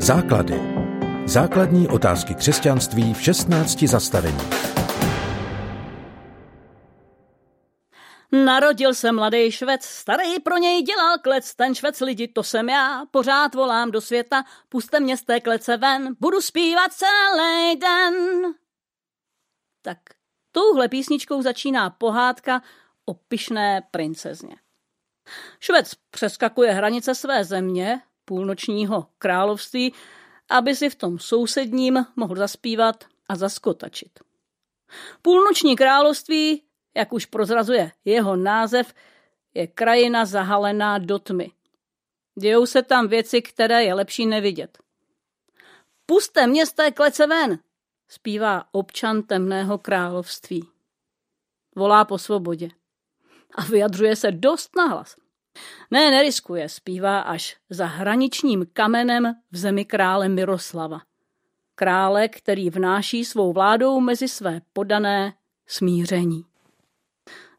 Základy. 0.00 0.60
Základní 1.26 1.88
otázky 1.88 2.34
křesťanství 2.34 3.14
v 3.14 3.22
16 3.22 3.82
zastavení. 3.82 4.38
Narodil 8.32 8.94
se 8.94 9.12
mladý 9.12 9.52
švec, 9.52 9.84
starý 9.84 10.40
pro 10.40 10.58
něj 10.58 10.82
dělal 10.82 11.18
klec, 11.18 11.54
ten 11.54 11.74
švec 11.74 12.00
lidi, 12.00 12.28
to 12.28 12.42
jsem 12.42 12.68
já, 12.68 13.02
pořád 13.10 13.54
volám 13.54 13.90
do 13.90 14.00
světa, 14.00 14.44
puste 14.68 15.00
mě 15.00 15.16
z 15.16 15.22
té 15.22 15.40
klece 15.40 15.76
ven, 15.76 16.16
budu 16.20 16.40
zpívat 16.40 16.92
celý 16.92 17.76
den. 17.76 18.14
Tak 19.82 19.98
touhle 20.52 20.88
písničkou 20.88 21.42
začíná 21.42 21.90
pohádka 21.90 22.62
o 23.06 23.14
pyšné 23.14 23.82
princezně. 23.90 24.56
Švec 25.60 25.94
přeskakuje 26.10 26.72
hranice 26.72 27.14
své 27.14 27.44
země, 27.44 28.00
půlnočního 28.28 29.06
království, 29.18 29.94
aby 30.48 30.76
si 30.76 30.90
v 30.90 30.94
tom 30.94 31.18
sousedním 31.18 32.06
mohl 32.16 32.36
zaspívat 32.36 33.04
a 33.28 33.36
zaskotačit. 33.36 34.20
Půlnoční 35.22 35.76
království, 35.76 36.62
jak 36.96 37.12
už 37.12 37.26
prozrazuje 37.26 37.92
jeho 38.04 38.36
název, 38.36 38.94
je 39.54 39.66
krajina 39.66 40.24
zahalená 40.24 40.98
do 40.98 41.18
tmy. 41.18 41.50
Dějou 42.40 42.66
se 42.66 42.82
tam 42.82 43.08
věci, 43.08 43.42
které 43.42 43.84
je 43.84 43.94
lepší 43.94 44.26
nevidět. 44.26 44.78
Puste 46.06 46.46
mě 46.46 46.66
z 46.66 46.74
klece 46.94 47.26
ven, 47.26 47.58
zpívá 48.08 48.64
občan 48.72 49.22
temného 49.22 49.78
království. 49.78 50.68
Volá 51.76 52.04
po 52.04 52.18
svobodě 52.18 52.68
a 53.54 53.62
vyjadřuje 53.62 54.16
se 54.16 54.32
dost 54.32 54.76
nahlas. 54.76 55.16
Ne, 55.90 56.10
neriskuje, 56.10 56.68
zpívá 56.68 57.20
až 57.20 57.56
za 57.70 57.86
hraničním 57.86 58.66
kamenem 58.72 59.34
v 59.52 59.56
zemi 59.56 59.84
krále 59.84 60.28
Miroslava. 60.28 61.00
Krále, 61.74 62.28
který 62.28 62.70
vnáší 62.70 63.24
svou 63.24 63.52
vládou 63.52 64.00
mezi 64.00 64.28
své 64.28 64.60
podané 64.72 65.32
smíření. 65.66 66.44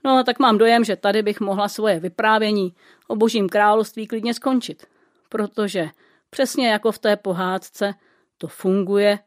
No, 0.03 0.23
tak 0.23 0.39
mám 0.39 0.57
dojem, 0.57 0.83
že 0.83 0.95
tady 0.95 1.23
bych 1.23 1.39
mohla 1.39 1.67
svoje 1.67 1.99
vyprávění 1.99 2.75
o 3.07 3.15
božím 3.15 3.49
království 3.49 4.07
klidně 4.07 4.33
skončit, 4.33 4.85
protože 5.29 5.89
přesně 6.29 6.69
jako 6.69 6.91
v 6.91 6.99
té 6.99 7.15
pohádce 7.15 7.93
to 8.37 8.47
funguje 8.47 9.19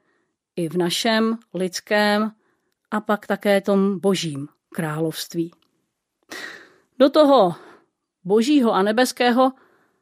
i 0.57 0.69
v 0.69 0.77
našem 0.77 1.39
lidském 1.55 2.33
a 2.91 3.01
pak 3.01 3.27
také 3.27 3.61
tom 3.61 3.99
božím 3.99 4.49
království. 4.75 5.53
Do 6.99 7.11
toho 7.11 7.55
božího 8.25 8.73
a 8.73 8.83
nebeského 8.83 9.53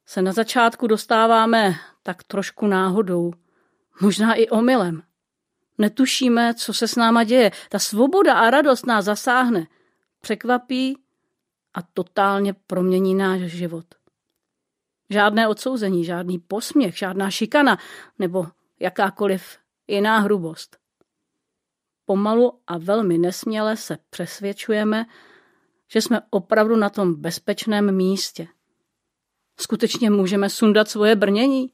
se 0.07 0.23
na 0.23 0.33
začátku 0.33 0.87
dostáváme 0.87 1.75
tak 2.03 2.25
trošku 2.25 2.67
náhodou, 2.67 3.33
možná 4.01 4.35
i 4.35 4.49
omylem. 4.49 5.03
Netušíme, 5.79 6.55
co 6.55 6.75
se 6.75 6.89
s 6.89 6.97
náma 6.97 7.25
děje. 7.25 7.51
Ta 7.69 7.79
svoboda 7.79 8.35
a 8.35 8.51
radost 8.51 8.87
nás 8.87 9.05
zasáhne, 9.05 9.67
překvapí 10.21 10.99
a 11.75 11.83
totálně 11.83 12.55
promění 12.67 13.15
náš 13.15 13.41
život. 13.41 13.85
Žádné 15.11 15.49
odsouzení, 15.49 16.05
žádný 16.05 16.39
posměch, 16.39 16.99
žádná 16.99 17.31
šikana 17.31 17.79
nebo 18.19 18.47
jakákoliv 18.81 19.59
jiná 19.89 20.19
hrubost. 20.19 20.77
Pomalu 22.05 22.61
a 22.67 22.79
velmi 22.79 23.19
nesměle 23.19 23.77
se 23.77 23.99
přesvědčujeme, 24.11 25.07
že 25.93 26.03
jsme 26.03 26.21
opravdu 26.31 26.77
na 26.77 26.91
tom 26.91 27.15
bezpečném 27.15 27.97
místě. 27.97 28.49
Skutečně 29.61 30.11
můžeme 30.11 30.51
sundat 30.51 30.89
svoje 30.89 31.17
brnění. 31.17 31.73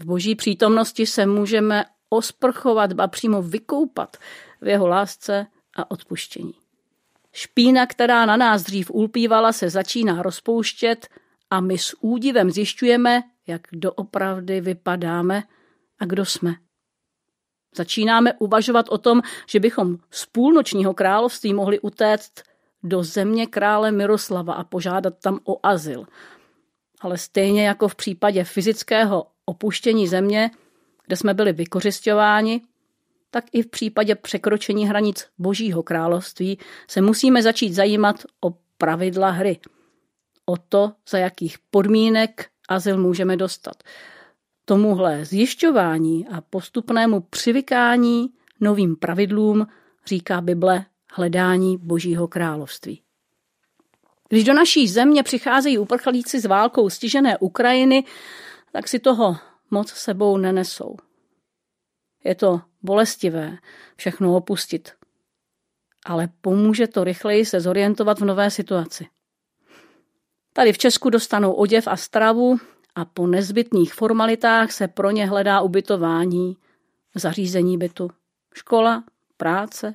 V 0.00 0.04
boží 0.04 0.34
přítomnosti 0.34 1.06
se 1.06 1.26
můžeme 1.26 1.84
osprchovat, 2.08 3.00
a 3.00 3.08
přímo 3.08 3.42
vykoupat 3.42 4.16
v 4.60 4.68
jeho 4.68 4.88
lásce 4.88 5.46
a 5.76 5.90
odpuštění. 5.90 6.54
Špína, 7.32 7.86
která 7.86 8.26
na 8.26 8.36
nás 8.36 8.62
dřív 8.62 8.90
ulpívala, 8.90 9.52
se 9.52 9.70
začíná 9.70 10.22
rozpouštět 10.22 11.08
a 11.50 11.60
my 11.60 11.78
s 11.78 11.96
údivem 12.00 12.50
zjišťujeme, 12.50 13.22
jak 13.46 13.60
doopravdy 13.72 14.60
vypadáme 14.60 15.42
a 15.98 16.04
kdo 16.04 16.24
jsme. 16.24 16.54
Začínáme 17.74 18.32
uvažovat 18.32 18.86
o 18.88 18.98
tom, 18.98 19.22
že 19.46 19.60
bychom 19.60 19.96
z 20.10 20.26
půlnočního 20.26 20.94
království 20.94 21.54
mohli 21.54 21.80
utéct 21.80 22.42
do 22.82 23.02
země 23.02 23.46
krále 23.46 23.92
Miroslava 23.92 24.54
a 24.54 24.64
požádat 24.64 25.14
tam 25.18 25.38
o 25.44 25.66
azyl. 25.66 26.06
Ale 27.00 27.18
stejně 27.18 27.66
jako 27.66 27.88
v 27.88 27.94
případě 27.94 28.44
fyzického 28.44 29.26
opuštění 29.44 30.08
země, 30.08 30.50
kde 31.06 31.16
jsme 31.16 31.34
byli 31.34 31.52
vykořišťováni, 31.52 32.60
tak 33.30 33.44
i 33.52 33.62
v 33.62 33.70
případě 33.70 34.14
překročení 34.14 34.88
hranic 34.88 35.26
Božího 35.38 35.82
království 35.82 36.58
se 36.88 37.00
musíme 37.00 37.42
začít 37.42 37.72
zajímat 37.72 38.24
o 38.40 38.54
pravidla 38.78 39.30
hry. 39.30 39.58
O 40.46 40.56
to, 40.56 40.92
za 41.08 41.18
jakých 41.18 41.56
podmínek 41.70 42.46
azyl 42.68 42.98
můžeme 42.98 43.36
dostat. 43.36 43.82
Tomuhle 44.64 45.24
zjišťování 45.24 46.28
a 46.28 46.40
postupnému 46.40 47.20
přivykání 47.20 48.32
novým 48.60 48.96
pravidlům 48.96 49.66
říká 50.06 50.40
Bible 50.40 50.84
hledání 51.14 51.78
Božího 51.78 52.28
království. 52.28 53.02
Když 54.28 54.44
do 54.44 54.54
naší 54.54 54.88
země 54.88 55.22
přicházejí 55.22 55.78
uprchlíci 55.78 56.40
z 56.40 56.44
válkou 56.44 56.90
stižené 56.90 57.38
Ukrajiny, 57.38 58.04
tak 58.72 58.88
si 58.88 58.98
toho 58.98 59.36
moc 59.70 59.90
sebou 59.90 60.36
nenesou. 60.36 60.96
Je 62.24 62.34
to 62.34 62.60
bolestivé 62.82 63.58
všechno 63.96 64.36
opustit, 64.36 64.92
ale 66.06 66.28
pomůže 66.40 66.86
to 66.86 67.04
rychleji 67.04 67.44
se 67.44 67.60
zorientovat 67.60 68.18
v 68.18 68.24
nové 68.24 68.50
situaci. 68.50 69.06
Tady 70.52 70.72
v 70.72 70.78
Česku 70.78 71.10
dostanou 71.10 71.52
oděv 71.52 71.88
a 71.88 71.96
stravu 71.96 72.56
a 72.94 73.04
po 73.04 73.26
nezbytných 73.26 73.94
formalitách 73.94 74.72
se 74.72 74.88
pro 74.88 75.10
ně 75.10 75.26
hledá 75.26 75.60
ubytování, 75.60 76.56
zařízení 77.14 77.78
bytu, 77.78 78.10
škola, 78.54 79.04
práce, 79.36 79.94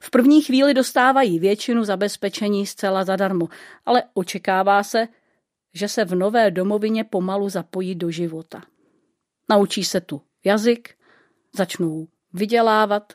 v 0.00 0.10
první 0.10 0.42
chvíli 0.42 0.74
dostávají 0.74 1.38
většinu 1.38 1.84
zabezpečení 1.84 2.66
zcela 2.66 3.04
zadarmo, 3.04 3.48
ale 3.86 4.02
očekává 4.14 4.82
se, 4.82 5.08
že 5.74 5.88
se 5.88 6.04
v 6.04 6.14
nové 6.14 6.50
domovině 6.50 7.04
pomalu 7.04 7.48
zapojí 7.48 7.94
do 7.94 8.10
života. 8.10 8.62
Naučí 9.48 9.84
se 9.84 10.00
tu 10.00 10.22
jazyk, 10.44 10.94
začnou 11.56 12.08
vydělávat, 12.32 13.12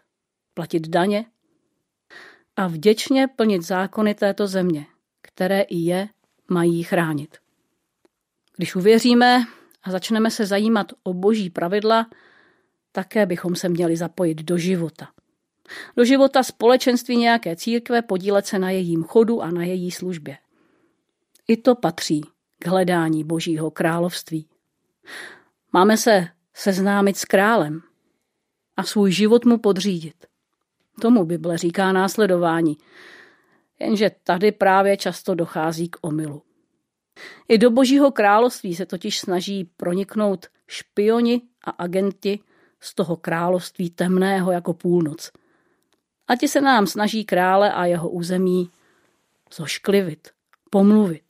platit 0.54 0.88
daně 0.88 1.26
a 2.56 2.68
vděčně 2.68 3.28
plnit 3.28 3.62
zákony 3.62 4.16
této 4.16 4.48
země, 4.48 4.86
které 5.22 5.62
i 5.62 5.78
je 5.78 6.10
mají 6.50 6.84
chránit. 6.84 7.38
Když 8.58 8.76
uvěříme 8.76 9.46
a 9.84 9.92
začneme 9.92 10.32
se 10.32 10.46
zajímat 10.46 10.92
o 11.04 11.14
boží 11.14 11.50
pravidla, 11.50 12.10
také 12.92 13.26
bychom 13.26 13.56
se 13.56 13.70
měli 13.70 13.98
zapojit 13.98 14.42
do 14.42 14.58
života 14.58 15.08
do 15.98 16.06
života 16.06 16.44
společenství 16.44 17.18
nějaké 17.18 17.56
církve, 17.56 18.02
podílet 18.02 18.46
se 18.46 18.60
na 18.60 18.70
jejím 18.70 19.04
chodu 19.04 19.42
a 19.42 19.52
na 19.52 19.64
její 19.64 19.92
službě. 19.92 20.38
I 21.48 21.58
to 21.58 21.76
patří 21.76 22.22
k 22.60 22.68
hledání 22.68 23.24
Božího 23.24 23.72
království. 23.72 24.48
Máme 25.74 25.98
se 25.98 26.28
seznámit 26.54 27.18
s 27.18 27.26
králem 27.26 27.82
a 28.78 28.84
svůj 28.84 29.12
život 29.12 29.46
mu 29.46 29.58
podřídit. 29.58 30.26
Tomu 31.02 31.26
Bible 31.26 31.58
říká 31.58 31.92
následování, 31.92 32.78
jenže 33.80 34.12
tady 34.24 34.52
právě 34.52 34.98
často 34.98 35.36
dochází 35.36 35.90
k 35.90 35.98
omylu. 36.02 36.42
I 37.48 37.58
do 37.58 37.72
Božího 37.72 38.12
království 38.12 38.76
se 38.76 38.86
totiž 38.86 39.20
snaží 39.20 39.70
proniknout 39.78 40.46
špioni 40.68 41.42
a 41.64 41.70
agenti 41.72 42.40
z 42.80 42.96
toho 42.96 43.16
království 43.16 43.90
temného 43.90 44.52
jako 44.52 44.74
půlnoc– 44.74 45.32
a 46.28 46.36
ti 46.36 46.48
se 46.48 46.62
nám 46.62 46.88
snaží 46.88 47.26
krále 47.26 47.72
a 47.72 47.86
jeho 47.86 48.10
území 48.10 48.70
zošklivit, 49.54 50.30
pomluvit. 50.70 51.24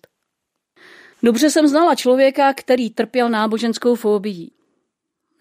Dobře 1.24 1.50
jsem 1.50 1.68
znala 1.68 1.95
člověka, 1.95 2.53
který 2.53 2.89
trpěl 2.89 3.30
náboženskou 3.30 3.95
fobií. 3.95 4.51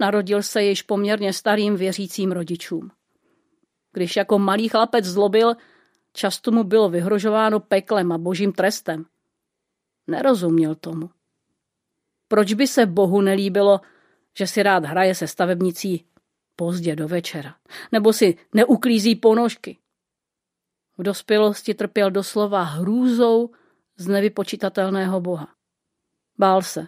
Narodil 0.01 0.43
se 0.43 0.63
již 0.63 0.83
poměrně 0.83 1.33
starým 1.33 1.77
věřícím 1.77 2.33
rodičům. 2.33 2.91
Když 3.93 4.17
jako 4.17 4.39
malý 4.39 4.69
chlapec 4.69 5.05
zlobil, 5.05 5.55
často 6.13 6.51
mu 6.51 6.65
bylo 6.65 6.89
vyhrožováno 6.89 7.61
peklem 7.61 8.13
a 8.13 8.19
božím 8.19 8.53
trestem. 8.53 9.05
Nerozuměl 10.07 10.75
tomu. 10.75 11.11
Proč 12.29 12.55
by 12.55 12.67
se 12.67 12.87
Bohu 12.87 13.21
nelíbilo, 13.21 13.81
že 14.39 14.47
si 14.47 14.63
rád 14.63 14.85
hraje 14.85 15.15
se 15.15 15.27
stavebnicí 15.27 16.05
pozdě 16.57 16.97
do 16.97 17.09
večera, 17.09 17.55
nebo 17.93 18.13
si 18.13 18.39
neuklízí 18.55 19.17
ponožky. 19.17 19.79
V 20.99 21.03
dospělosti 21.03 21.75
trpěl 21.75 22.11
doslova 22.11 22.63
hrůzou 22.63 23.51
z 23.97 24.07
nevypočitatelného 24.07 25.21
boha. 25.21 25.49
Bál 26.39 26.63
se, 26.63 26.87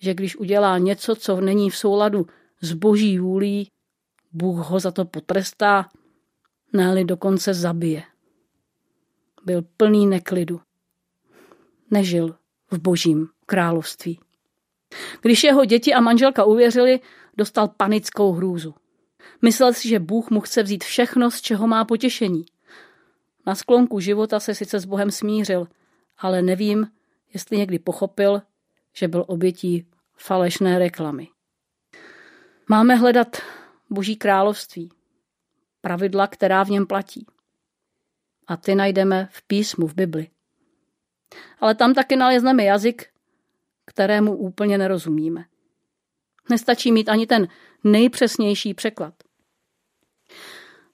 že 0.00 0.14
když 0.14 0.36
udělá 0.36 0.78
něco, 0.78 1.16
co 1.16 1.40
není 1.40 1.70
v 1.70 1.76
souladu 1.76 2.26
s 2.60 2.72
boží 2.72 3.18
vůlí, 3.18 3.70
Bůh 4.32 4.58
ho 4.58 4.80
za 4.80 4.90
to 4.90 5.04
potrestá, 5.04 5.88
ne 6.72 7.04
dokonce 7.04 7.54
zabije. 7.54 8.02
Byl 9.44 9.62
plný 9.76 10.06
neklidu. 10.06 10.60
Nežil 11.90 12.36
v 12.70 12.78
božím 12.78 13.28
království. 13.46 14.20
Když 15.22 15.44
jeho 15.44 15.64
děti 15.64 15.94
a 15.94 16.00
manželka 16.00 16.44
uvěřili, 16.44 17.00
dostal 17.36 17.68
panickou 17.68 18.32
hrůzu. 18.32 18.74
Myslel 19.42 19.72
si, 19.72 19.88
že 19.88 19.98
Bůh 19.98 20.30
mu 20.30 20.40
chce 20.40 20.62
vzít 20.62 20.84
všechno, 20.84 21.30
z 21.30 21.40
čeho 21.40 21.66
má 21.66 21.84
potěšení. 21.84 22.46
Na 23.46 23.54
sklonku 23.54 24.00
života 24.00 24.40
se 24.40 24.54
sice 24.54 24.80
s 24.80 24.84
Bohem 24.84 25.10
smířil, 25.10 25.68
ale 26.18 26.42
nevím, 26.42 26.86
jestli 27.34 27.56
někdy 27.56 27.78
pochopil, 27.78 28.42
že 28.92 29.08
byl 29.08 29.24
obětí 29.28 29.86
falešné 30.16 30.78
reklamy. 30.78 31.28
Máme 32.68 32.94
hledat 32.94 33.36
Boží 33.90 34.16
království, 34.16 34.90
pravidla, 35.80 36.26
která 36.26 36.64
v 36.64 36.70
něm 36.70 36.86
platí. 36.86 37.26
A 38.46 38.56
ty 38.56 38.74
najdeme 38.74 39.28
v 39.30 39.42
písmu, 39.42 39.86
v 39.86 39.94
Bibli. 39.94 40.28
Ale 41.60 41.74
tam 41.74 41.94
taky 41.94 42.16
nalezneme 42.16 42.64
jazyk, 42.64 43.06
kterému 43.84 44.36
úplně 44.36 44.78
nerozumíme. 44.78 45.44
Nestačí 46.50 46.92
mít 46.92 47.08
ani 47.08 47.26
ten 47.26 47.48
nejpřesnější 47.84 48.74
překlad. 48.74 49.14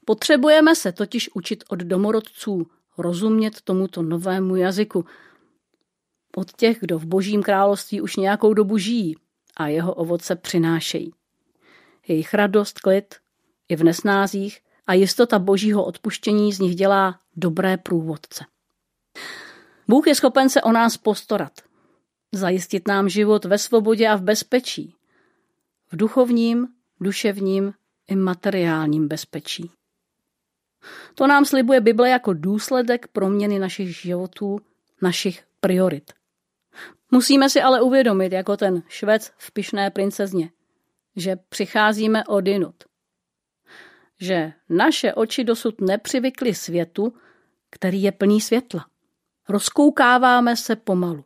Potřebujeme 0.05 0.75
se 0.75 0.93
totiž 0.93 1.31
učit 1.35 1.65
od 1.69 1.79
domorodců 1.79 2.67
rozumět 2.99 3.61
tomuto 3.61 4.03
novému 4.03 4.57
jazyku. 4.57 5.05
Od 6.37 6.53
těch, 6.53 6.79
kdo 6.81 6.99
v 6.99 7.05
božím 7.05 7.43
království 7.43 8.01
už 8.01 8.17
nějakou 8.17 8.55
dobu 8.55 8.79
žijí 8.79 9.17
a 9.57 9.67
jeho 9.67 9.95
ovoce 9.95 10.37
přinášejí. 10.37 11.13
Jejich 12.09 12.35
radost, 12.35 12.79
klid 12.79 13.15
i 13.69 13.77
v 13.77 13.85
nesnázích 13.85 14.61
a 14.87 14.95
jistota 14.95 15.39
božího 15.39 15.85
odpuštění 15.85 16.53
z 16.53 16.59
nich 16.59 16.77
dělá 16.77 17.19
dobré 17.37 17.77
průvodce. 17.77 18.45
Bůh 19.89 20.07
je 20.07 20.15
schopen 20.15 20.49
se 20.49 20.63
o 20.63 20.73
nás 20.73 20.97
postarat, 20.97 21.53
zajistit 22.33 22.89
nám 22.89 23.09
život 23.09 23.45
ve 23.45 23.59
svobodě 23.59 24.09
a 24.09 24.17
v 24.17 24.23
bezpečí, 24.23 24.95
v 25.93 25.97
duchovním, 25.97 26.69
duševním 27.01 27.73
i 28.09 28.17
materiálním 28.17 29.09
bezpečí. 29.09 29.71
To 31.15 31.27
nám 31.27 31.45
slibuje 31.45 31.81
Bible 31.81 32.09
jako 32.09 32.33
důsledek 32.33 33.09
proměny 33.09 33.59
našich 33.59 33.97
životů, 33.97 34.59
našich 35.03 35.45
priorit. 35.61 36.13
Musíme 37.11 37.51
si 37.51 37.63
ale 37.63 37.81
uvědomit, 37.81 38.33
jako 38.33 38.57
ten 38.57 38.83
švec 38.89 39.33
v 39.39 39.53
pišné 39.53 39.91
princezně, 39.91 40.51
že 41.17 41.37
přicházíme 41.49 42.25
odinut. 42.25 42.75
Že 44.21 44.53
naše 44.69 45.15
oči 45.15 45.45
dosud 45.45 45.81
nepřivykly 45.81 46.55
světu, 46.55 47.15
který 47.71 48.03
je 48.03 48.13
plný 48.13 48.41
světla. 48.41 48.87
Rozkoukáváme 49.49 50.57
se 50.57 50.77
pomalu. 50.77 51.25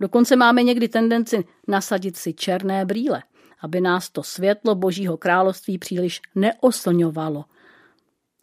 Dokonce 0.00 0.36
máme 0.36 0.62
někdy 0.62 0.88
tendenci 0.88 1.44
nasadit 1.68 2.16
si 2.16 2.34
černé 2.34 2.84
brýle, 2.84 3.22
aby 3.60 3.80
nás 3.80 4.10
to 4.10 4.22
světlo 4.22 4.74
Božího 4.74 5.16
království 5.16 5.78
příliš 5.78 6.20
neoslňovalo. 6.34 7.44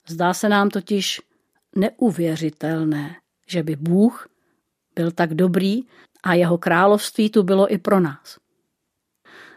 Zdá 0.10 0.34
se 0.34 0.50
nám 0.50 0.70
totiž 0.70 1.22
neuvěřitelné, 1.76 3.16
že 3.48 3.64
by 3.64 3.76
Bůh 3.76 4.28
byl 4.96 5.12
tak 5.12 5.34
dobrý 5.34 5.82
a 6.24 6.34
jeho 6.34 6.58
království 6.58 7.30
tu 7.30 7.44
bylo 7.44 7.74
i 7.74 7.78
pro 7.78 8.00
nás. 8.00 8.38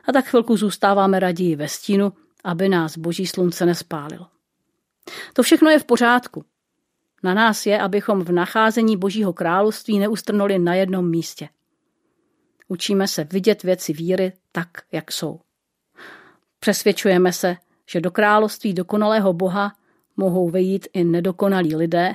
A 0.09 0.13
tak 0.13 0.25
chvilku 0.25 0.57
zůstáváme 0.57 1.21
raději 1.21 1.57
ve 1.57 1.69
stínu, 1.69 2.13
aby 2.45 2.69
nás 2.69 2.99
boží 2.99 3.27
slunce 3.27 3.67
nespálilo. 3.67 4.27
To 5.33 5.43
všechno 5.43 5.71
je 5.71 5.79
v 5.79 5.85
pořádku. 5.85 6.45
Na 7.23 7.35
nás 7.35 7.67
je, 7.67 7.81
abychom 7.81 8.25
v 8.25 8.33
nacházení 8.33 8.97
božího 8.97 9.33
království 9.33 9.99
neustrnuli 9.99 10.59
na 10.59 10.75
jednom 10.75 11.11
místě. 11.11 11.49
Učíme 12.69 13.09
se 13.09 13.25
vidět 13.25 13.63
věci 13.63 13.93
víry 13.93 14.33
tak, 14.53 14.69
jak 14.93 15.13
jsou. 15.13 15.41
Přesvědčujeme 16.61 17.33
se, 17.33 17.57
že 17.91 18.01
do 18.01 18.11
království 18.11 18.75
dokonalého 18.75 19.33
Boha 19.33 19.73
mohou 20.21 20.51
vejít 20.51 20.89
i 20.93 21.05
nedokonalí 21.05 21.77
lidé, 21.77 22.13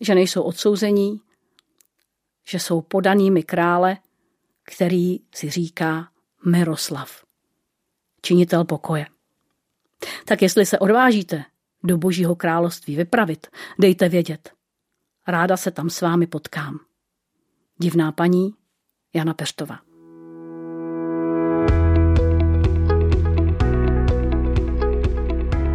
že 0.00 0.14
nejsou 0.14 0.42
odsouzení, 0.42 1.20
že 2.48 2.58
jsou 2.58 2.80
podanými 2.80 3.42
krále, 3.42 3.96
který 4.64 5.18
si 5.34 5.50
říká 5.50 6.08
Miroslav, 6.46 7.24
činitel 8.22 8.64
pokoje. 8.64 9.06
Tak 10.24 10.42
jestli 10.42 10.66
se 10.66 10.78
odvážíte 10.78 11.44
do 11.84 11.98
Božího 11.98 12.36
království 12.36 12.96
vypravit, 12.96 13.46
dejte 13.78 14.08
vědět. 14.08 14.52
Ráda 15.28 15.56
se 15.56 15.70
tam 15.70 15.90
s 15.90 16.00
vámi 16.00 16.26
potkám. 16.26 16.78
Divná 17.78 18.12
paní 18.12 18.54
Jana 19.14 19.34
Peštová. 19.34 19.93